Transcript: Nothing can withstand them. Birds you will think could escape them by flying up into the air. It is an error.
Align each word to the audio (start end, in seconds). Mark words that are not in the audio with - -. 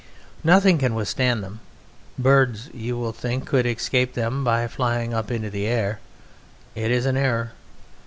Nothing 0.43 0.79
can 0.79 0.95
withstand 0.95 1.43
them. 1.43 1.59
Birds 2.17 2.71
you 2.73 2.97
will 2.97 3.11
think 3.13 3.45
could 3.45 3.67
escape 3.67 4.15
them 4.15 4.43
by 4.43 4.67
flying 4.67 5.13
up 5.13 5.29
into 5.29 5.51
the 5.51 5.67
air. 5.67 5.99
It 6.73 6.89
is 6.89 7.05
an 7.05 7.17
error. 7.17 7.51